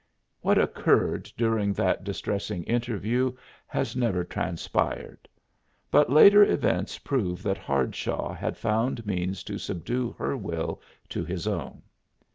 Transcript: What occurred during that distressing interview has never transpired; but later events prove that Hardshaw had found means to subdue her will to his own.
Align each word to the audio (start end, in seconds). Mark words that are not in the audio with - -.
What 0.39 0.57
occurred 0.57 1.31
during 1.37 1.73
that 1.73 2.03
distressing 2.03 2.63
interview 2.63 3.33
has 3.67 3.95
never 3.95 4.23
transpired; 4.23 5.29
but 5.91 6.09
later 6.11 6.43
events 6.43 6.97
prove 6.97 7.43
that 7.43 7.59
Hardshaw 7.59 8.33
had 8.33 8.57
found 8.57 9.05
means 9.05 9.43
to 9.43 9.59
subdue 9.59 10.15
her 10.17 10.35
will 10.35 10.81
to 11.09 11.23
his 11.23 11.45
own. 11.47 11.83